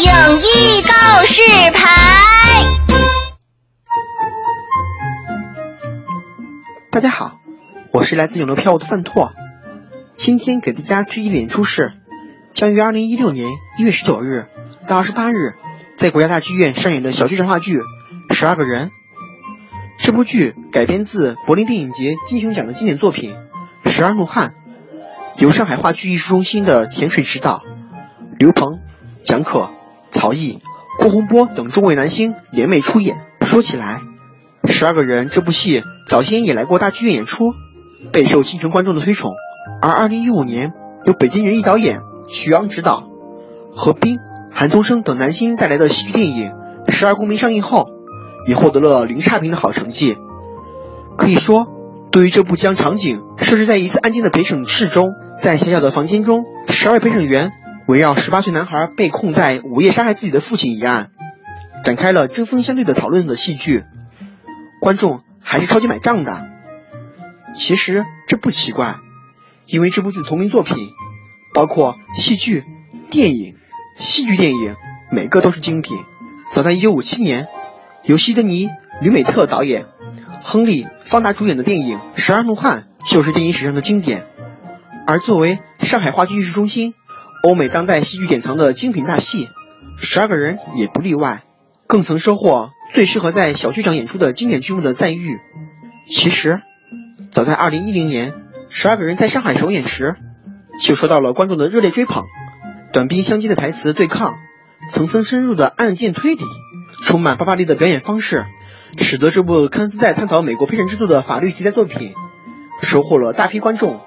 [0.00, 1.42] 影艺告示
[1.74, 2.64] 牌。
[6.90, 7.38] 大家好，
[7.92, 9.34] 我是来自永乐票务的范拓，
[10.16, 11.92] 今天给大家推荐演出是
[12.54, 14.46] 将于二零一六年一月十九日
[14.88, 15.56] 到二十八日
[15.98, 17.76] 在国家大剧院上演的小剧场话剧
[18.34, 18.86] 《十二个人》。
[19.98, 23.34] 这部剧改编自柏林电影节金熊奖的经典作品
[23.90, 24.54] 《十二怒汉》，
[25.42, 27.62] 由上海话剧艺术中心的田水执导，
[28.38, 28.80] 刘鹏、
[29.26, 29.68] 蒋可、
[30.10, 30.60] 曹毅、
[30.98, 33.16] 郭洪波等众位男星联袂出演。
[33.42, 34.02] 说起来，
[34.70, 37.52] 《十二个人》这部戏早先也来过大剧院演出，
[38.12, 39.32] 备受京城观众的推崇。
[39.82, 40.72] 而二零一五年
[41.04, 43.08] 由北京人艺导演徐昂执导，
[43.74, 44.18] 何冰、
[44.52, 46.50] 韩东升等男星带来的喜剧电影
[46.90, 47.86] 《十二公民》上映后。
[48.46, 50.16] 也获得了零差评的好成绩。
[51.18, 51.66] 可以说，
[52.10, 57.52] 对于这部将场景设置在一次案件的陪审室中，在狭小的房间中，十二位陪审员
[57.90, 61.10] 围绕十八岁男孩被控在午夜杀害自己的父亲一案，
[61.84, 63.82] 展开了针锋相对的讨论的戏剧，
[64.80, 66.48] 观众还是超级买账的。
[67.56, 69.00] 其实这不奇怪，
[69.66, 70.76] 因为这部剧同名作品，
[71.52, 72.62] 包括戏剧、
[73.10, 73.56] 电影、
[73.98, 74.76] 戏剧电影，
[75.10, 75.98] 每个都是精品。
[76.52, 77.48] 早在一九五七年。
[78.04, 78.66] 由西德尼·
[79.02, 79.84] 吕美特导演、
[80.42, 84.24] 亨利·方达主演的电影《十二怒汉》就是电影史上的经典。
[85.06, 86.94] 而作为上海话剧艺术中心、
[87.42, 89.46] 欧美当代戏剧典藏的精品大戏，
[89.96, 91.44] 《十二个人》也不例外，
[91.86, 95.38] 更曾收获最适合在小剧场演出的经典剧目的赞誉。
[96.06, 96.60] 其实，
[97.32, 98.32] 早在2010年，
[98.68, 100.16] 《十二个人》在上海首演时，
[100.82, 102.24] 就受到了观众的热烈追捧。
[102.92, 104.34] 短兵相接的台词对抗，
[104.90, 106.44] 层层深入的案件推理。
[107.06, 108.44] 充满爆发力的表演方式，
[108.98, 112.12] 使得这部看似在探讨美国陪审制度的法律题材作品，
[112.82, 113.98] 收获了大批观众。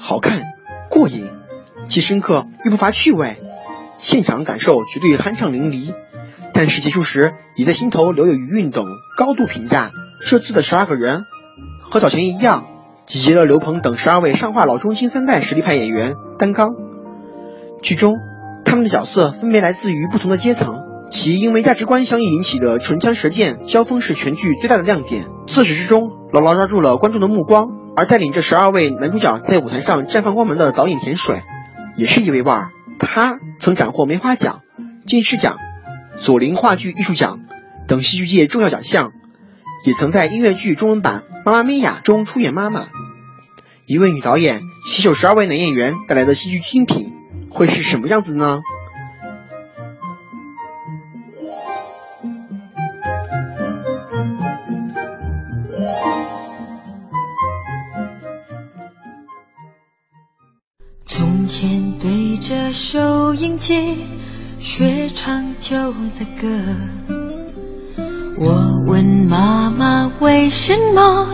[0.00, 0.42] 好看、
[0.88, 1.28] 过瘾，
[1.90, 3.36] 既深刻又不乏趣味，
[3.98, 5.92] 现场感受绝对酣畅淋漓。
[6.54, 8.84] 但是结束时，已在心头留有余韵等
[9.16, 9.90] 高度评价。
[10.24, 11.24] 这次的十二个人，
[11.82, 12.64] 和早前一样，
[13.06, 16.70] 集结了刘鹏等十二位上画老中青三代实力派演员担纲。
[17.82, 18.14] 剧中，
[18.64, 20.78] 他们的角色分别来自于不同的阶层。
[21.10, 26.02] 其因为价值观相异引起的唇枪舌剑交锋是全剧最大的亮点，自始至终
[26.32, 27.66] 牢牢抓住了观众的目光。
[27.96, 31.42] 而带领这十二位男主角在舞台上绽放光芒的导演田水，
[31.96, 32.70] 也是一位腕儿。
[32.98, 34.62] 他曾斩获梅花奖、
[35.06, 35.58] 金狮奖、
[36.18, 37.40] 左琳话剧艺术奖
[37.86, 39.12] 等戏剧界重要奖项，
[39.86, 42.88] 也曾在音乐剧中文版《妈妈咪呀》中出演妈妈。
[43.86, 47.12] 一位女导演携手十二位男演员带来的戏剧精品，
[47.50, 48.60] 会是什么样子呢？
[62.40, 63.98] 着收音机
[64.58, 66.48] 学唱旧的歌，
[68.38, 71.28] 我问妈妈为什么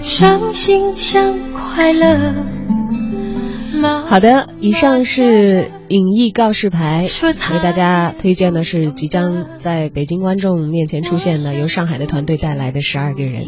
[0.00, 2.34] 伤心像快乐。
[4.06, 13.44] 好的，以上是影艺告示牌，为大家推荐的是即将在北京观众面前出现的由上海的团队带来的十二个人，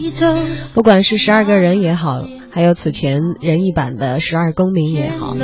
[0.74, 2.26] 不管是十二个人也好。
[2.56, 5.36] 还有此前人艺版的《十二公民》也好，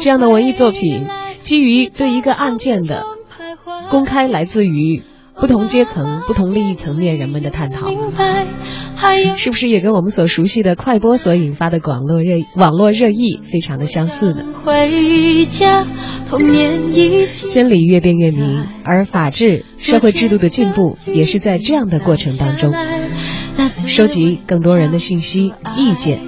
[0.00, 1.06] 这样的文艺作品，
[1.42, 3.04] 基于对一个案件的
[3.90, 5.02] 公开，来自于
[5.34, 7.90] 不同阶层、不同利益层面人们的探讨，
[9.36, 14.42] 是不是也跟我们所熟悉的快播所引发的网络热网络热议非常的相似呢？
[17.50, 22.72] 真理越辩越明，而法治社会制度的进步也是在这样的过程当中。
[23.86, 26.20] 收集更多人的信息、意见，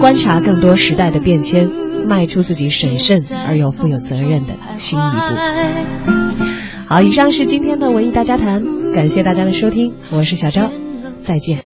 [0.00, 1.70] 观察更多时代的变迁，
[2.06, 6.16] 迈出自己审慎而又富有责任的新一步。
[6.86, 10.70] 好，以上是今天的文艺大家谈，感谢大家的收听，我是小昭，
[11.20, 11.60] 再见。